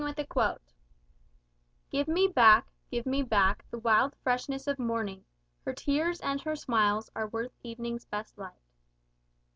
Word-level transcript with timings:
Alcala 0.03 0.13
de 0.15 0.27
Henarez 0.33 0.59
"Give 1.91 2.07
me 2.07 2.27
back, 2.27 2.67
give 2.89 3.05
me 3.05 3.21
back 3.21 3.63
the 3.69 3.77
wild 3.77 4.15
freshness 4.23 4.65
of 4.65 4.79
morning, 4.79 5.23
Her 5.63 5.73
tears 5.73 6.19
and 6.21 6.41
her 6.41 6.55
smiles 6.55 7.11
are 7.15 7.27
worth 7.27 7.51
evening's 7.61 8.05
best 8.05 8.35
light." 8.35 8.63